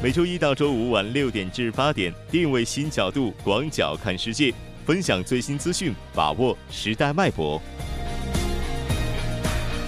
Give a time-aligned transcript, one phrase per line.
[0.00, 4.54] 每周一到周五晚六点至八点，定位新角度，广角看世界，
[4.86, 7.60] 分享最新资讯，把握时代脉搏。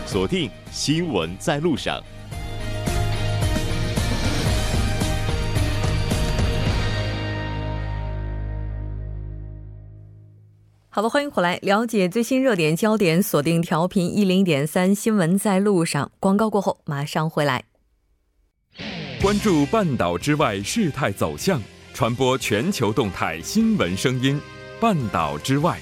[0.06, 2.02] 锁定新闻在路上。
[10.88, 16.10] 好的，欢迎回来，了解最新热点焦点，锁定调频一零点三新闻在路上。
[16.18, 17.69] 广告过后马上回来。
[19.22, 21.60] 关注半岛之外事态走向，
[21.92, 24.40] 传播全球动态新闻声音。
[24.80, 25.78] 半岛之外。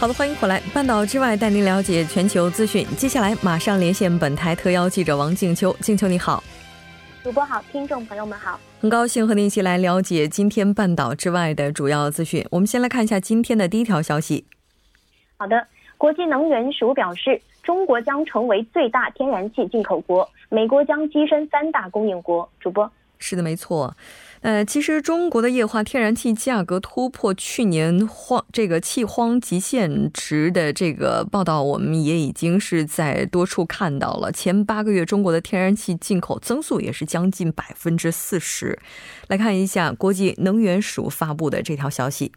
[0.00, 2.86] 好的，欢迎回来，半岛之外带您了解全球资讯。
[2.96, 6.42] 接下来马上连线本台特邀记者王静秋，静秋你好，
[7.22, 12.42] 主播好，听众朋友们好，很高兴和您一起来了解今天半岛之外的主要资讯。
[12.52, 14.46] 我们先来看一下今天的第一条消息。
[15.36, 22.48] 好的，国际能源署表示，中国将成为最大天然气进口国，美国将跻身三大供应国。
[22.60, 23.96] 主播是的，没错。
[24.42, 34.30] 呃，其实中国的液化天然气价格突破去年荒这个气荒极限值的这个报道，我们也已经是在多处看到了。
[34.30, 38.78] 前八个月中国的天然气进口增速也是将近百分之四十。
[39.28, 42.30] 来看一下国际能源署发布的这条消息。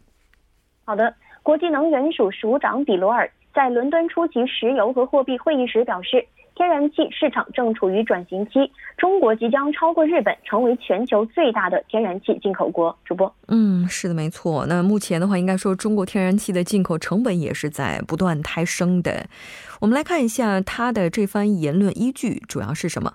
[0.84, 6.24] 好的，国际能源署署长比罗尔在伦敦出席石油和货币会议时表示。
[6.54, 12.98] 天然气市场正处于转型期，中国即将超过日本，成为全球最大的天然气进口国。
[13.04, 14.66] 主播，嗯，是的，没错。
[14.66, 19.26] 那目前的话，应该说中国天然气的进口成本也是在不断抬升的。
[19.80, 23.12] 我们来看一下他的这番言论依据主要是什么。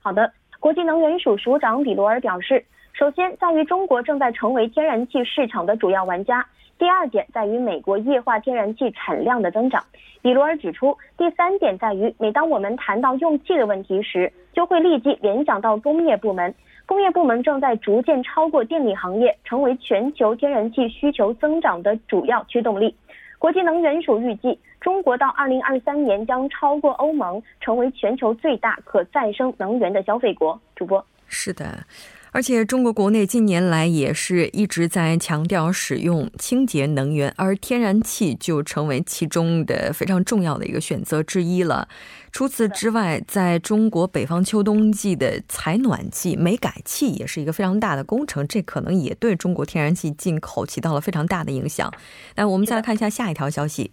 [0.00, 6.44] 好的，国际能源署署长比罗尔表示，首先在于中国正在成为天然气市场的主要玩家。
[6.80, 9.84] 第二点在于美国液化天然气产量的增长。
[10.22, 16.54] 比罗尔指出，第三点在于，每当我们谈到用气的问题时，就会立即联想到工业部门。
[16.86, 22.96] 工业部门正在逐渐超过电力行业，成为全球天然气需求增长的主要驱动力。
[23.38, 30.58] 国际能源署预计，中国到2023年将超过欧盟，成为全球最大可再生能源的消费国。
[30.74, 31.66] 主播，是的。
[32.32, 41.88] 而且，中国国内近年来也是一直在强调使用清洁能源，而天然气就成为其中的非常重要的一个选择之一了。
[42.30, 51.92] 除此之外，在中国北方秋冬季的采暖季，煤改气也是一个非常大的工程，这可能也对中国天然气进口起到了非常大的影响。
[52.36, 53.90] 那我们再来看一下下一条消息。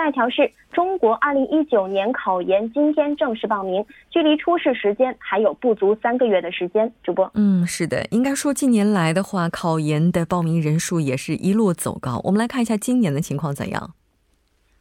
[0.00, 6.90] 下一条是中国二零一九年考研今天正式报名，距离初试时间还有不足三个月的时间。
[7.02, 12.18] 主播，嗯，是的，应该说近年来的话，考研的报名人数也是一路走高。
[12.24, 13.90] 我们来看一下今年的情况怎样。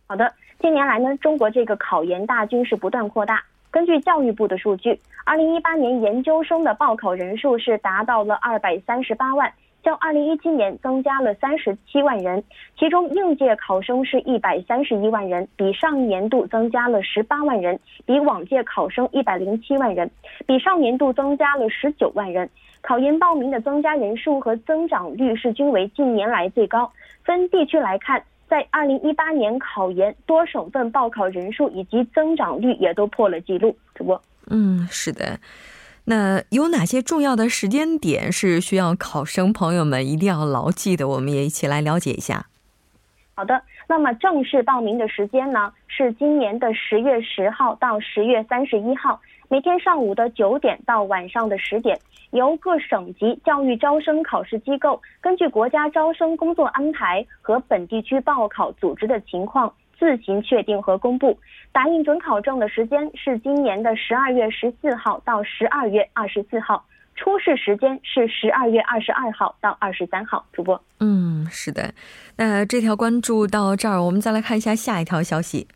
[0.08, 0.32] 好的，
[0.62, 3.44] 近年来呢，中国这个考研大军是不断扩大。
[3.70, 9.52] 根据教育部的数据，二零一八年研究生的报考人数是达到了二百三十八万。
[9.90, 12.44] 到二零一七年增加了三十七万人，
[12.78, 20.08] 其中应届考生是一百三十一万人，比上一年度增加了十八万人，比往届考生一百零七万人，
[20.46, 22.48] 比上年度增加了十九万人。
[22.82, 26.92] 考研报名的增加人数和增长率是均为近年来最高。
[27.24, 33.76] 分地区来看，在二零一八年考研多省份报考人数以及增长率也都破了记录。
[33.96, 35.40] 主播，嗯，是的。
[36.10, 41.08] 那有哪些重要的时间点是需要考生朋友们一定要牢记的？
[41.08, 42.48] 我们也一起来了解一下。
[43.36, 52.00] 好的，那么正式报名的时间呢，是今年的十月十号到十月三十一号，每天上午的九点到晚上的十点，
[52.32, 59.72] 由各省级教育招生考试机构根据国家招生工作安排和本地区报考组织的情况。
[60.00, 61.38] 自行确定和公布
[61.72, 70.46] 打印准考证的时间是今年的十二月十四号到十二月二十四号，初试时间是十二月二十二号到二十三号。
[70.54, 71.94] 主播，嗯，是的，
[72.38, 75.68] 那这条关注到这儿，我们再来看一下下一条消息。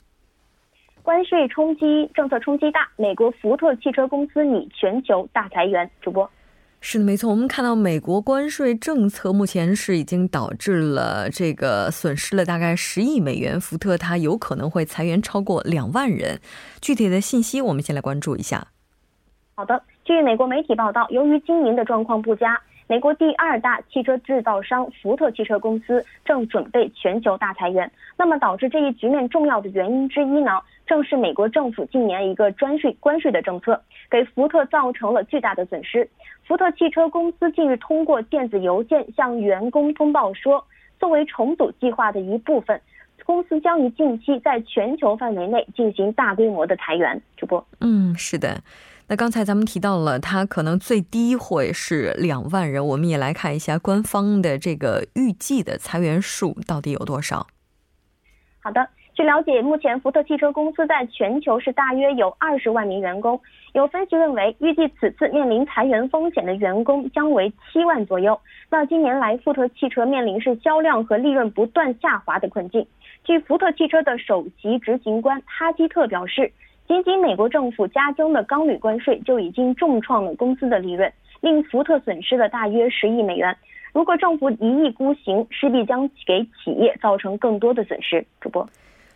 [1.01, 5.89] 关税冲击政策冲击大，美国福特汽车公司拟全球大裁员。
[6.01, 6.29] 主播。
[6.85, 7.29] 是的，没错。
[7.29, 13.57] 我们看到美国关税政策目前是已经导致了这个损失了大概十亿美元。
[13.59, 16.41] 福特它有可能会裁员超过两万人。
[16.81, 18.67] 具体的信息我们先来关注一下。
[19.55, 27.89] 好的，据美国媒体报道，由于经营的状况不佳，美国第二大汽车制造商福特汽车公司正准备全球大裁员。
[28.17, 30.51] 那么导致这一局面重要的原因之一呢，
[30.85, 33.81] 正是美国政府近年一个专税关税的政策，
[34.13, 36.07] 给福特造成了巨大的损失。
[36.45, 40.63] 福特汽车公司近日通过电子邮件向员工通报说，
[40.99, 42.79] 作为重组计划的一部分，
[43.25, 47.19] 公司将于近期在全球范围内进行大规模的裁员。
[47.35, 48.61] 主播，嗯，是的。
[49.07, 52.85] 那刚才咱们提到了，它可能最低会是两万人。
[52.85, 57.47] 我们也来看一下官方的这个预计的裁员数到底有多少。
[58.59, 63.39] 好的，据了解，目前福特汽车公司在全球是大约有二十万名员工。
[63.73, 68.39] 有分析认为，预计此次面临裁员风险的员工将为七万左右。
[68.69, 72.85] 那近年来，福特汽车面临是销量和利润不断下滑的困境。
[73.23, 76.51] 据福特汽车的首席执行官哈基特表示。
[76.85, 83.55] 仅仅美国政府加征的钢铝关税就已经重创了公司的利润，令福特损失了大约十亿美元。
[83.93, 88.23] 如果政府一意孤行，势必将给企业造成更多的损失。
[88.41, 88.67] 主播，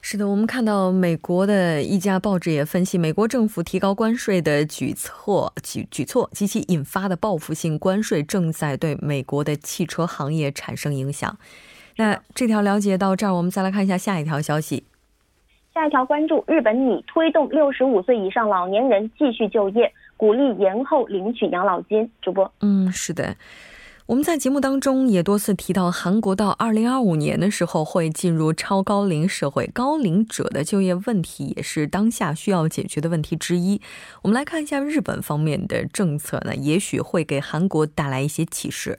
[0.10, 11.38] 是的，我们看到美国的一家报纸也分析，美国政府提高关税的举措举举措及其引发的报复性关税正在对美国的汽车行业产生影响。
[11.98, 14.86] 那这条了解到这儿，我们再来看一下下一条消息。
[15.74, 22.10] 下一条关注日本拟推动六十五岁以上老年人继续就业，鼓励延后领取养老金。
[22.22, 23.36] 主播，嗯，是的，
[24.08, 33.82] 我们在节目当中也多次提到，韩国到二零二五年的时候会进入超高龄社会，高龄者的就业问题也是当下需要解决的问题之一。
[34.22, 38.98] 我们来看一下日本方面的政策呢，也许会给韩国带来一些启示。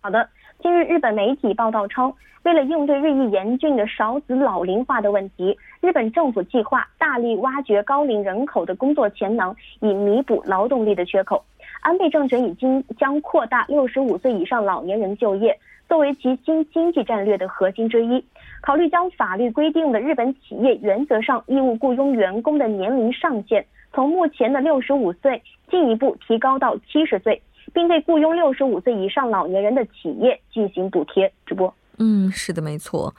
[0.00, 0.28] 好的。
[0.60, 2.12] 近日，日本媒体报道称，
[2.42, 11.42] 为了应对日益严峻的少子老龄化的问题，日本政府计划大力挖掘高龄人口的工作潜能，以弥补劳动力的缺口。
[11.80, 18.24] 安倍政权已经将扩大六十五岁以上老年人就业作为其新经济战略的核心之一，
[18.62, 27.40] 考虑将法律规定的日本企业原则上义务雇佣员工的年龄上限从目前的六十五岁进一步提高到七十岁。
[27.72, 31.32] 并对雇佣六十五岁以上老年人的企业进行补贴。
[31.46, 33.14] 直播，嗯，是的，没错。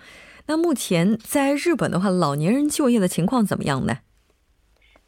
[0.47, 3.99] 那目前在日本的话，老年人就业的情况怎么样呢？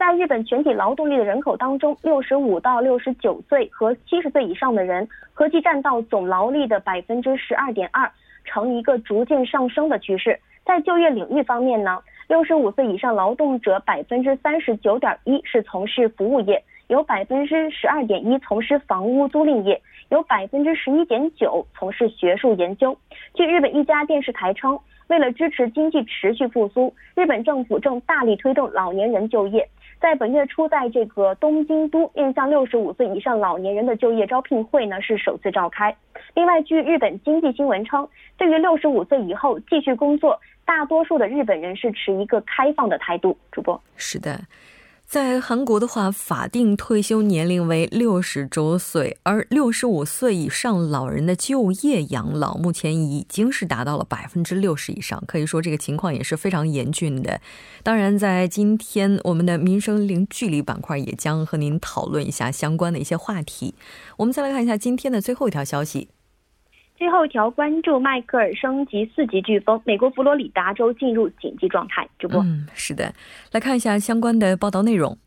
[0.05, 8.11] 在日本全体劳动力的人口当中，六十五到六十九岁和七十岁以上的人合计占到总劳力的百分之十二点二，
[8.43, 10.37] 呈一个逐渐上升的趋势。
[10.65, 16.61] 在就业领域方面呢，六十五岁以上劳动者百分之三十九点一是从事服务业。
[16.87, 22.95] 有百分之十二点一从事房屋租赁业，有百分之十一点九从事学术研究。
[23.33, 24.77] 据日本一家电视台称，
[25.07, 29.65] 为了支持经济持续复苏，日本政府正大力推动老年人就业。
[30.03, 35.95] 在本月初，在这个东京都面向六十五岁以上老年人的就业招聘会呢是首次召开。
[36.33, 38.05] 另外，据日本经济新闻称，
[38.37, 43.37] 对于六十五岁以后继续工作，大多数的日本人是持一个开放的态度。
[43.49, 44.41] 主播，是的。
[45.13, 57.39] 在韩国的话，法定退休年龄为六十周岁，而六十五岁以上老人的就业养老目前已经是达到了百分之六十以上，可以说这个情况也是非常严峻的。
[57.83, 63.75] 当然，在今天我们的民生零距离板块也将和您讨论一下相关的一些话题。
[64.17, 66.07] 我们再来看一下今天的最后一条消息。
[66.95, 72.07] 最后一条关注迈克尔升级四级飓风，美国佛罗里达州进入紧急状态。
[72.17, 73.13] 主播，嗯，是的，
[73.51, 75.17] 来看一下相关的报道内容。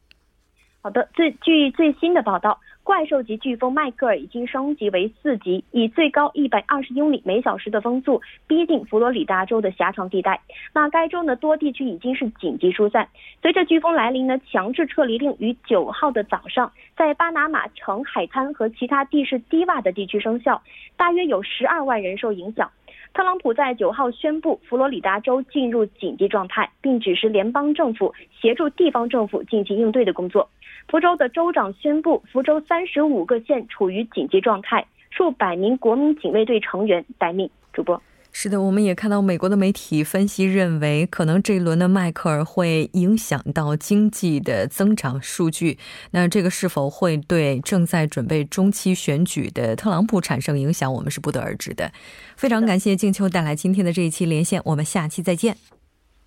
[0.81, 2.59] 好的，最据最新的报道。
[2.87, 10.41] 怪兽级飓风迈克尔已经升级为四级，以最高一百二十英里每小时的风速逼近佛罗里达州的狭长地带。
[10.73, 13.09] 那该州呢多地区已经是紧急疏散。
[13.43, 20.63] 随着飓风来临呢，强制撤离令于九号的早上在巴拿马城海滩和其他地势低洼的地区生效，
[20.97, 22.71] 大约有十二万人受影响。
[23.17, 30.47] 特朗普在九号宣布佛罗里达州进入紧急状态，并指示联邦政府协助地方政府进行应对的工作。
[30.87, 37.49] 福州的州长宣布，福州三十五个县处于紧急状态，数百名国民警卫队成员待命。
[37.73, 38.03] 主播
[38.39, 45.79] 是的，我们也看到美国的媒体分析认为，可能这一轮的迈克尔会影响到经济的增长数据。
[46.11, 51.91] 那这个是否会对正在准备中期选举的特朗普产生影响，我们是不得而知的。
[52.37, 55.57] 非常感谢静秋带来今天的这一期连线，我们下期再见。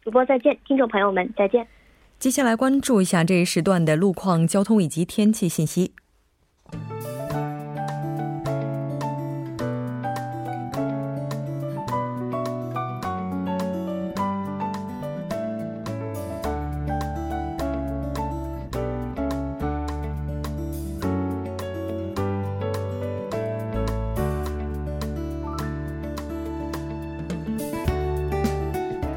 [0.02, 1.68] 主播再见，听众朋友们再见。
[2.18, 5.92] 接下来关注一下这一时段的路况、交通以及天气信息。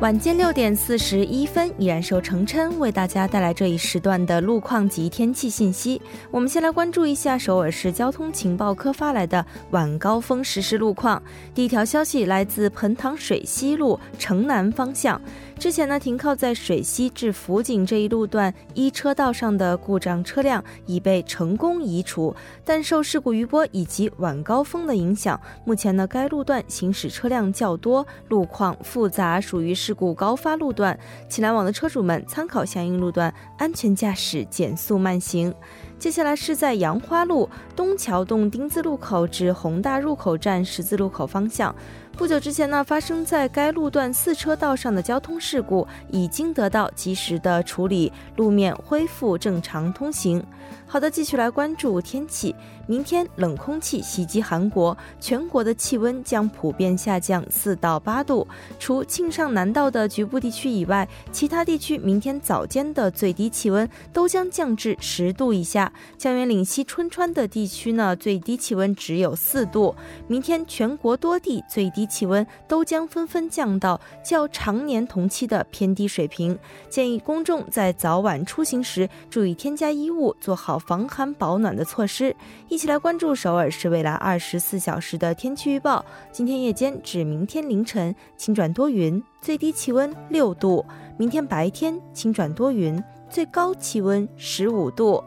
[0.02, 6.02] 晚间六点四十一分，依然受程琛为大家带来这一时段的路况及天气信息。
[6.28, 11.23] 我们先来关注一下首尔市交通情报科发来的晚高峰实时路况。
[11.54, 15.23] 第一条消息来自盆塘水西路城南方向。
[15.62, 35.54] 之前呢，停靠在水西至福井这一路段一车道上的故障车辆已被成功移除，但受事故余波以及晚高峰的影响，目前呢该路段行驶车辆较多，路况复杂，属于事故高发路段，请来往的车主们参考相应路段，安全驾驶，减速慢行。
[35.97, 41.73] 接下来是在杨花路东桥洞丁字路口至宏大入口站十字路口方向。
[42.14, 50.45] 不久之前呢，发生在该路段四车道上的交通事故已经得到及时的处理，路面恢复正常通行。
[50.87, 52.55] 好的，继续来关注天气。
[52.88, 58.47] 明天冷空气袭击韩国，全国的气温将普遍下降四到八度。
[58.79, 65.91] 除庆尚南道的局部地区以外，其他地区明天早间的最低气温都将降至十度以下。
[66.19, 69.95] 江原岭西春川的地区呢，最低气温只有四度。
[70.26, 76.59] 明天全国多地最低气温都将纷纷降到较常年同期的偏低水平。
[76.91, 82.35] 建议公众在早晚出行时注意添加衣物，做好好防寒保暖的措施。
[82.69, 86.04] 一起来关注首尔市未来二十四小时的天气预报。
[86.31, 90.87] 今天夜间至明天凌晨晴转多云，最低气温六度；
[91.19, 95.21] 明天白天晴转多云，最高气温十五度。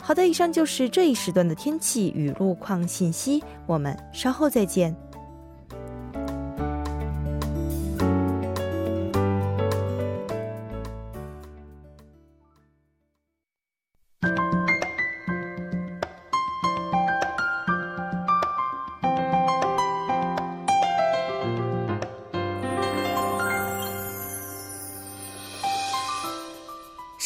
[0.00, 4.94] 好的，以上就是这一时段的天气与路况信息，我们稍后再见。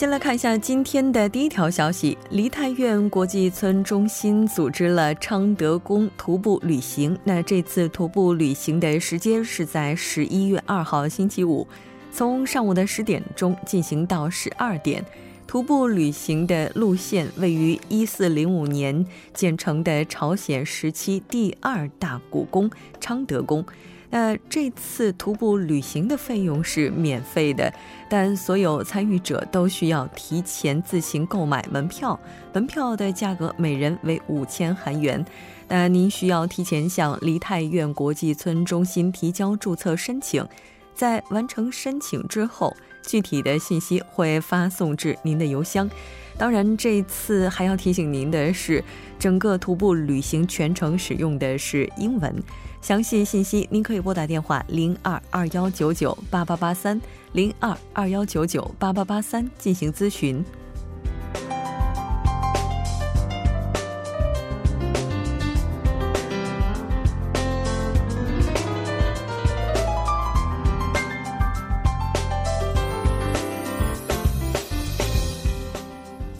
[0.00, 7.14] 先来看一下今天的第一条消息：梨泰院国际村中心组织了昌德宫徒步旅行。
[7.22, 11.68] 那这次徒步旅行的时间是在十一月二号星期五，
[12.10, 15.04] 从上午的十点钟进行到十二点。
[15.46, 19.04] 徒步旅行的路线位于一四零五年
[19.34, 23.62] 建成的朝鲜时期第二大故宫昌德宫。
[24.10, 27.72] 那这次徒步旅行的费用是免费的，
[28.08, 32.18] 但所有参与者都需要提前自行购买门票，
[32.52, 35.24] 门票的价格每人为五千韩元。
[35.68, 40.44] 那您需要提前向梨泰院国际村中心提交注册申请，
[40.92, 42.76] 在完成申请之后，
[43.06, 45.88] 具体的信息会发送至您的邮箱。
[46.36, 48.82] 当然，这次还要提醒您的是，
[49.20, 52.42] 整个徒步旅行全程使用的是英文。
[52.80, 57.00] 详细信息，您可以拨打电话零二二幺九九八八八三
[57.32, 60.42] 零二二幺九九八八八三进行咨询。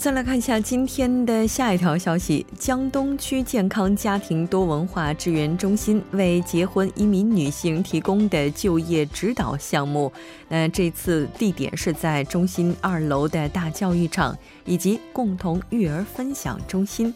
[0.00, 10.10] 再来看一下今天的下一条消息：江东区健康家庭多文化支援中心为结婚移民女性提供的就业指导项目。
[10.48, 17.14] 那这次地点是在中心二楼的大教育场以及共同育儿分享中心。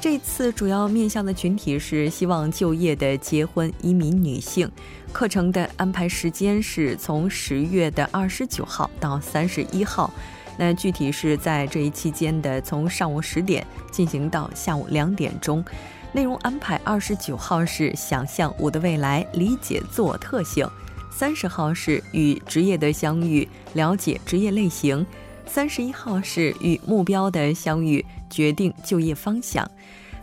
[0.00, 4.66] 这次主要面向的群体是希望就业的结婚移民女性。
[5.12, 10.10] 课程的安排时间是从十月的二十九号到三十一号。
[10.56, 15.64] 那具体是在这一期间的，从上午十点进行到下午两点钟。
[16.12, 20.66] 内容安排：二十九号是想象我的未来，理解自我特性；
[21.10, 25.02] 三十号是与职业的相遇，了解职业类型；
[25.46, 29.66] 三十一号是与目标的相遇，决定就业方向。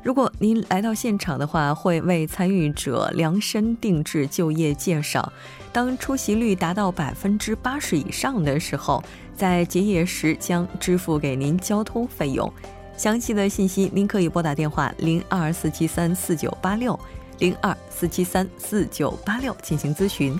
[0.01, 5.31] 如果您来到现场的话，会为参与者量身定制就业介绍。
[5.71, 9.03] 当出席率达到百分之八十以上的时候，
[9.35, 12.51] 在结业时将支付给您交通费用。
[12.97, 16.99] 详细的信息您可以拨打电话零二四七三四九八六
[17.39, 20.37] 零二四七三四九八六进行咨询。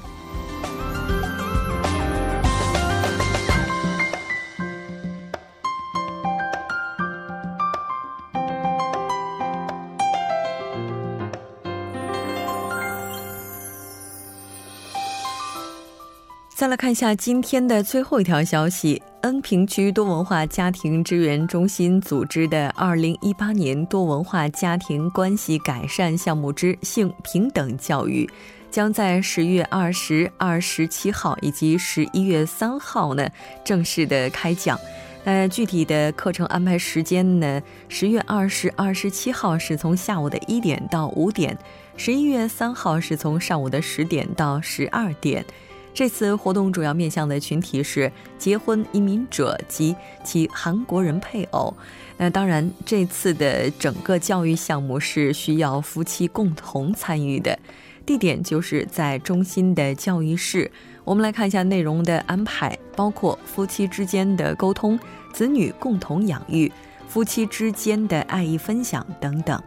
[16.60, 28.30] 再来看一下今天的最后一条消息：恩平区多文化家庭支援中心组织的二零一八年多文化家庭关系改善项目之性平等教育，
[28.70, 33.26] 将在十月二十二、十七号以及十一月三号呢
[33.64, 34.78] 正式的开讲。
[35.24, 37.62] 那具体的课程安排时间呢？
[37.88, 41.58] 十月二十二、十七号是从下午的一点到五点，
[41.96, 45.46] 十一月三号是从上午的十点到十二点。
[45.94, 51.74] 这次活动主要面向的群体是结婚移民者及其韩国人配偶。
[52.18, 57.58] 那当然，这次的整个教育项目是需要夫妻共同参与的，
[58.06, 60.70] 地点就是在中心的教育室。
[61.04, 65.00] 我们来看一下内容的安排，包括夫妻之间的沟通、
[65.34, 66.72] 子女共同养育、
[67.08, 69.62] 夫妻之间的爱意分享等等。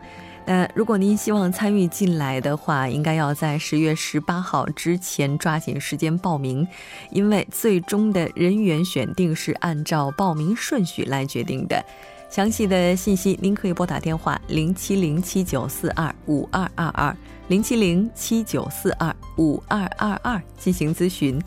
[0.45, 6.67] 那如果您希望参与进来的话，应该要在十月十八号之前抓紧时间报名，
[7.11, 11.85] 因为最终的人员选定是按照报名顺序来决定的。
[12.29, 17.15] 详细的信息您可以拨打电话零七零七九四二五二二二
[17.49, 21.41] 零七零七九四二五二二二进行咨询。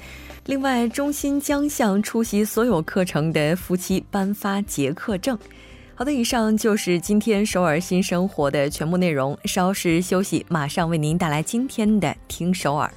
[0.46, 5.38] 另外，中心将向出席所有课程的夫妻颁发结课证。
[5.98, 9.38] 好的，以上就是今天首尔新生活的全部内容。
[9.46, 12.90] 稍事休息，马上为您带来今天的《听首尔》。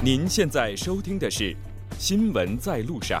[0.00, 1.52] 您现在收听的是
[1.98, 3.20] 《新闻在路上》。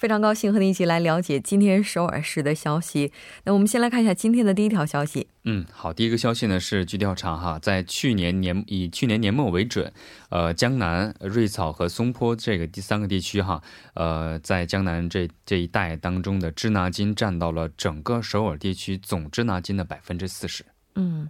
[0.00, 3.12] 非常高兴和您一起来了解今天首尔市的消息。
[3.44, 5.28] 那我们先来看一下今天的第一条消息。
[5.44, 9.92] 嗯，好，第一个消息呢是据调查哈，在去年年以去年年末为准，
[10.30, 20.64] 呃，江南、瑞草和松坡这个第三个地区哈，呃，在江南这这一带当中的滞纳金占到了整个首尔地区总滞纳金的百分之四十。
[20.96, 21.28] 嗯，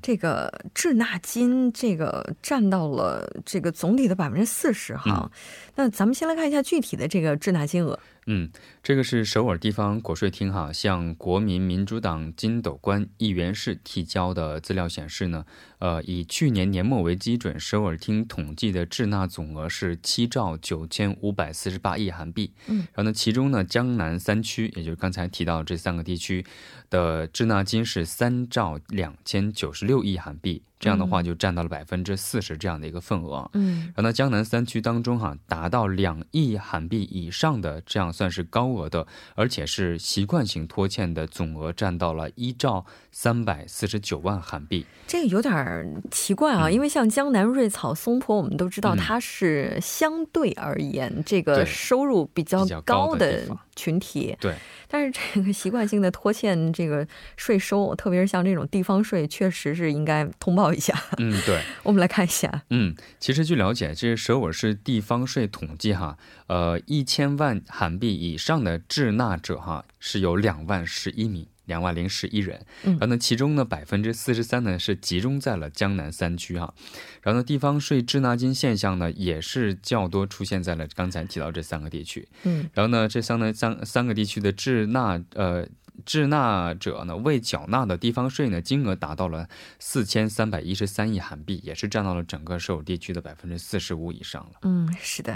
[0.00, 5.30] 这个滞纳金这个占到了这个总体的百分之四十哈。
[5.74, 7.98] 那咱们先来看一下具体的这个滞纳金额。
[8.26, 8.50] 嗯，
[8.82, 15.44] 这个是首尔地方国税厅哈向国民民主党金斗官议员室提交的资料显示呢，
[15.78, 22.52] 呃，以去年年末为基准，首尔厅统计的滞纳总额是七兆九千五百四十八亿韩币。
[22.68, 26.44] 嗯，然后呢，其中呢，江南三区，也就是刚才提到这三个地区
[26.88, 30.62] 的滞纳金是三兆两千九十六亿韩币。
[30.80, 44.86] 这样的话就占到了百分之四十这样的一个份额，嗯，然后呢，江南三区当中哈，达到两亿韩币以上的这样算是高额的，而且是习惯性拖欠的总额占到了一兆三百四十九万韩币。
[45.06, 53.42] 这个有点奇怪啊，因为像江南、瑞草、松坡，我们都知道它是相对而言这个收入比较高的
[53.76, 54.54] 群体，对。
[54.92, 60.94] 但是这个习惯性的拖欠这个税收，特别是像这种地方税，确实是应该通报一下。
[61.18, 62.62] 嗯，对， 我们来看一下。
[62.70, 71.46] 嗯，其实据了解，这是首尔市地方税统计哈，呃，一千万韩币以上的滞纳者哈是有两万十一名。
[71.66, 76.74] 两万零十一人，然后呢，其中呢百分之四十三呢是集中在了江南三区哈，
[77.22, 85.64] 然后呢，地方税滞纳金现象呢也是较多出现在了刚才提到这三个地区，嗯，然后呢，这三呢三三个地区的滞纳呃
[86.04, 89.48] 滞纳者呢未缴纳的地方税呢金额达到了
[89.78, 94.52] 四千三百一十三亿韩币，也是占到了整个首尔地区的百分之四十五以上了。
[94.62, 95.34] 嗯，是的，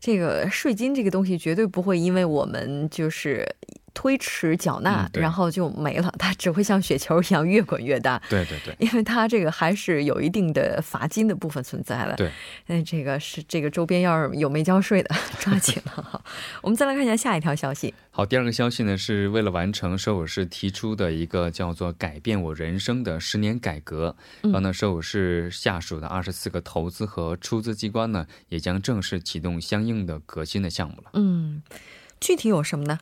[0.00, 3.56] 这个税金这个东西绝对不会因为我们就是。
[3.94, 6.12] 推迟缴纳，然后就没了。
[6.18, 8.20] 它只会像雪球一样越滚越大。
[8.30, 12.14] 对对对，因为它这个还是有一定的罚金的部分存在的。
[12.16, 12.30] 对，
[12.66, 16.24] 那这个是这个周边要是有没交税的，抓紧了。
[16.62, 17.94] 我们再来看一下下一条消息。
[18.10, 31.10] 好，第二个消息呢，是为了完成首尔市提出的一个叫做“改变我人生”的十年改革，然后呢，首尔市下属的二十四个投资和出资机关呢，也将正式启动相应的革新的项目了。
[31.14, 31.62] 嗯，
[32.20, 32.98] 具体有什么呢？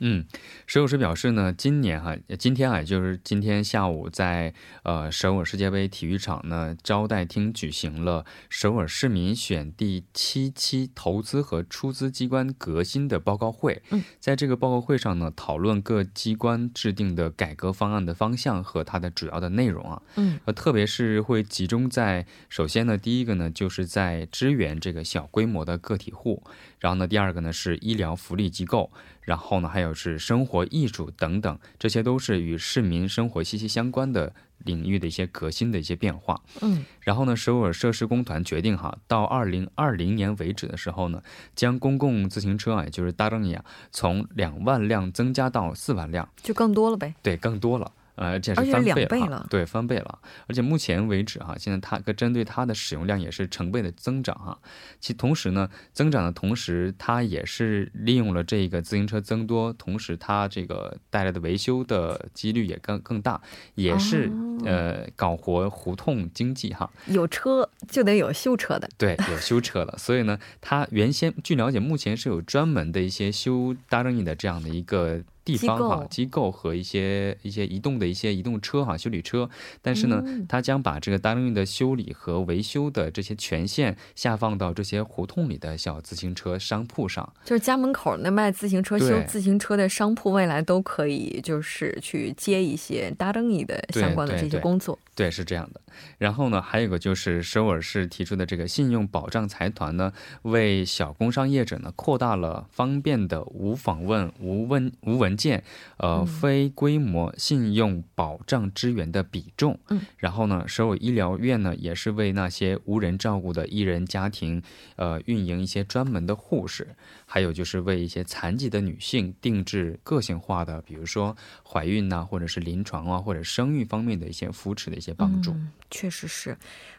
[0.00, 0.24] 嗯，
[0.66, 13.82] 首尔市表示呢，今年哈，今天啊，就是今天下午在呃首尔世界杯体育场呢招待厅举行了首尔市民选第七期投资和出资机关革新的报告会。
[13.90, 20.02] 嗯，在这个报告会上呢，讨论各机关制定的改革方案的方向和它的主要的内容啊。
[20.16, 26.44] 嗯，呃，特别是会集中在首先呢，第一个呢，就是在支援这个小规模的个体户，
[26.78, 28.92] 然后呢，第二个呢是医疗福利机构。
[29.28, 34.32] 然后呢，还有是生活艺术等等，这些都是与市民生活息息相关的
[34.64, 36.40] 领域的一些革新的一些变化。
[36.62, 41.22] 嗯，然后呢，首尔设施工团决定哈，到二零二零年为止的时候呢，
[41.54, 47.14] 将公共自行车啊，也就是大众呀，从两万辆增加到四万辆，就更多了呗。
[47.22, 47.92] 对，更多了。
[48.18, 50.18] 呃，而且是翻倍了，对，翻倍了。
[50.48, 54.58] 而且目前为止哈，现在它个针对它的使用量也是成倍的增长哈。
[54.98, 63.40] 其同时呢，增长的同时，它也是利用了这个自行车增多，同时它这个带来的维修的几率也更更大，
[63.76, 64.28] 也是
[64.64, 66.90] 呃搞活胡同经济哈。
[67.06, 69.96] 有车就得有修车的，对，有修车的。
[69.96, 75.22] 所以呢，它原先据了解，目前是有专门的一些修大正义的这样的一个。
[75.56, 79.48] 地方哈机构和一些一些移动的一些移动车哈修理车，
[79.80, 94.98] 但是呢，他将把这个大运的修理和维修的这些权限下放到这些胡同里的小自行车商铺上，就是家门口那卖自行车、修自行车的商铺，未来都可以就是去接一些大正义的相关的这些工作。
[95.14, 95.80] 对，是这样的。
[96.18, 105.64] 然后呢，还有一个就是首尔市提出的这个信用保障财团呢，为小工商业者呢扩大了方便的无访问、无问、无文件，
[105.96, 109.78] 呃，非规模信用保障支援的比重。
[109.88, 110.02] 嗯。
[110.18, 114.60] 然后呢，首尔医疗院呢也是为那些无人照顾的艺人家庭，
[114.96, 116.88] 呃，运营一些专门的护士。
[117.24, 125.54] 还有就是为一些残疾的女性定制个性化的，比如说怀孕呐，或者是临床啊，或者生育方面的一些扶持的一些帮助。
[125.90, 126.56] 确实是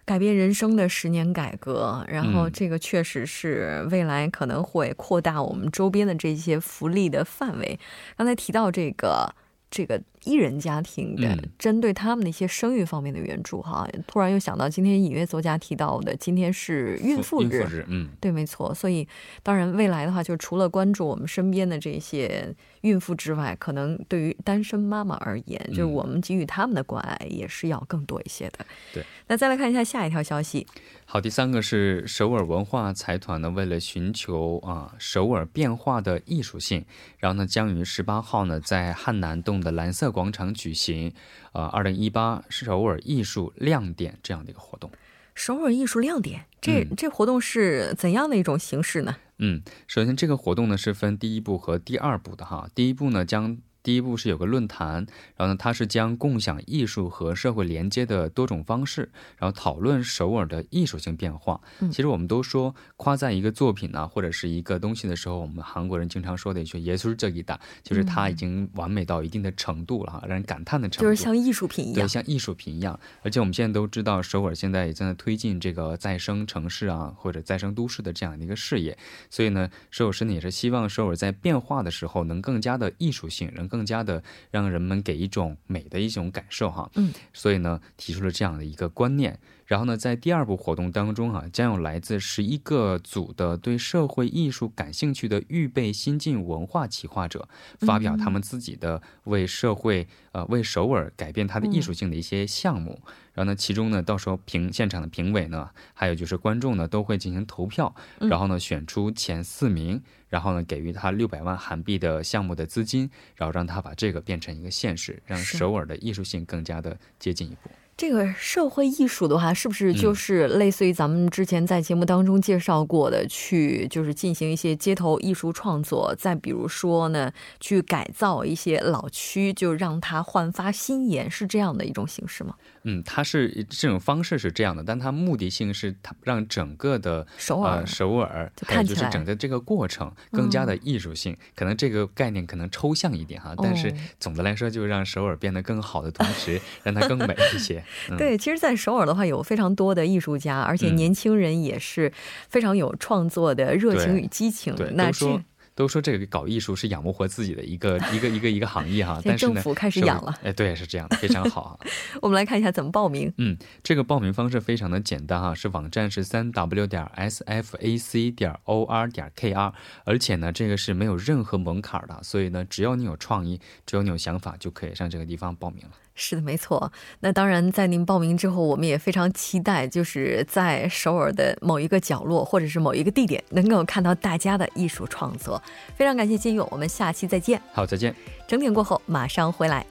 [0.10, 7.80] 改变人生的十年改革，然后这个确实是未来可能会扩大我们周边的这些福利的范围。
[8.17, 9.32] 刚才提到这个。
[9.71, 18.73] 这个艺人家庭的针对他们的一些生育方面的援助哈，突然又想到今天隐约作家提到的，今天是孕妇日，嗯，对，没错。
[18.73, 19.08] 所以
[19.43, 28.65] 当然未来的话，就除了关注我们身边的这些孕妇之外，可能对于单身妈妈而言，就是我们给予他们的关爱也是要更多一些的。
[28.93, 30.65] 对，那再来看一下下一条消息。
[31.12, 36.86] 好，第三个是首尔文化财团呢，为了寻求啊首尔变化的艺术性，
[37.17, 41.12] 然后呢将于十八号呢在汉南洞的蓝色广场举行，
[41.54, 44.91] 呃，二零一八首尔艺术亮点这样的一个活动。
[45.34, 49.15] 首尔艺术亮点，这这活动是怎样的一种形式呢？
[49.39, 53.58] 嗯，首先这个活动呢是分第一步和第二步的哈，第一步呢将。
[53.89, 61.60] 第一步是有个论坛，然后呢，它是将共享艺术和社会连接的多种方式，然后讨论首尔的艺术性变化。
[61.80, 72.99] 嗯，其实我们都说夸赞一个作品呢，或者是一个东西的时候，我们韩国人经常说的一句“耶稣这一大”，就是它已经完美到一定的程度了哈，让人感叹的程度，就是像艺术品一样，对，像艺术品一样。
[73.23, 78.95] 而且我们现在都知道，首尔现在也正在推进这个再生城市啊，或者再生都市的这样的一个事业。
[79.32, 83.79] 所以呢，首尔市呢也是希望首尔在变化的时候能更加的艺术性，能更。
[83.80, 97.47] 更加的让人们给一种美的一种感受哈，嗯，所以呢提出了这样的一个观念，然后呢在第二部活动当中啊，将有来自十一个组的对社会艺术感兴趣的预备新晋文化企划者，
[97.82, 102.99] 发表他们自己的为社会呃为首尔改变它的艺术性的一些项目。
[103.32, 117.69] 然后呢，其中呢，到时候评现场的评委呢，还有就是观众呢，都会进行投票，然后呢，选出前四名，然后呢，给予他六百万韩币的项目的资金，然后让他把这个变成一个现实，让首尔的艺术性更加的接近一步。
[118.00, 126.16] 这个社会艺术的话，是不是就是类似于咱们之前在节目当中介绍过的，去就是进行一些街头艺术创作？
[126.18, 132.56] 再比如说呢，去改造一些老区，就让它焕发新颜，是这样的一种形式吗？
[132.84, 141.36] 嗯，它是这种方式是这样的，但它目的性是它让整个的首尔首尔，看起来就是整个这个过程更加的艺术性。
[141.54, 147.84] 可能这个概念可能抽象一点哈，但是总的来说，就让首尔变得更好的同时， 让它更美一些。
[148.17, 152.12] 对，其实，在首尔的话，有非常多的艺术家，而且年轻人也是
[152.47, 154.75] 非常有创作的热情与激情。
[154.93, 155.41] 那说
[155.75, 159.21] 都说这个搞艺术是养不活自己的一个一个一个一个行业哈。
[159.23, 160.36] 但是呢，政府开始养了。
[160.43, 161.80] 哎，对，是这样的，非常好。
[162.21, 163.32] 我们来看一下怎么报名。
[163.38, 169.73] 嗯，这个报名方式非常的简单哈，是网站是三 w 点 s f a c 点 o r 点 k r，
[170.04, 175.91] 而且呢，这个是没有任何门槛的，所以呢，只要你有创意，只要你有想法，就可以上这个地方报名了。
[176.21, 176.91] 是的，没错。
[177.21, 185.62] 那当然，在您报名之后，我们也非常期待，就是在首尔的某一个角落，或者是某一个地点，能够看到大家的艺术创作。
[185.95, 187.60] 非常感谢金勇，我们下期再见。
[187.71, 188.13] 好，再见。
[188.45, 189.86] 整点过后马上回来。